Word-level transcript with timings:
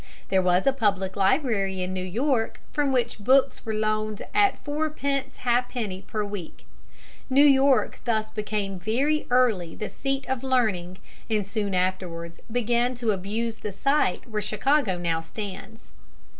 There 0.29 0.41
was 0.41 0.65
a 0.65 0.73
public 0.73 1.15
library 1.15 1.83
in 1.83 1.93
New 1.93 2.03
York, 2.03 2.59
from 2.71 2.91
which 2.91 3.19
books 3.19 3.63
were 3.63 3.75
loaned 3.75 4.23
at 4.33 4.57
fourpence 4.65 5.37
ha'penny 5.43 6.01
per 6.01 6.23
week. 6.25 6.65
New 7.29 7.45
York 7.45 7.99
thus 8.05 8.31
became 8.31 8.79
very 8.79 9.27
early 9.29 9.75
the 9.75 9.89
seat 9.89 10.27
of 10.27 10.41
learning, 10.43 10.97
and 11.29 11.45
soon 11.45 11.75
afterwards 11.75 12.39
began 12.51 12.95
to 12.95 13.11
abuse 13.11 13.57
the 13.59 13.71
site 13.71 14.27
where 14.27 14.41
Chicago 14.41 14.97
now 14.97 15.19
stands. 15.19 15.91